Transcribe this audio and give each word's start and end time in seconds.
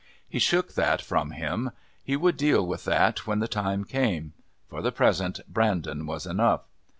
He 0.27 0.39
shook 0.39 0.73
that 0.73 0.99
from 0.99 1.29
him. 1.29 1.69
He 2.03 2.15
would 2.15 2.35
deal 2.35 2.65
with 2.65 2.85
that 2.85 3.27
when 3.27 3.37
the 3.37 3.47
time 3.47 3.83
came. 3.85 4.33
For 4.67 4.81
the 4.81 4.91
present 4.91 5.41
Brandon 5.47 6.07
was 6.07 6.25
enough.... 6.25 6.61